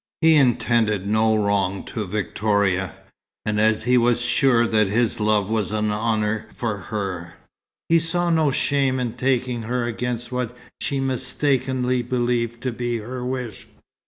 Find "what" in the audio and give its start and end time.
10.31-10.57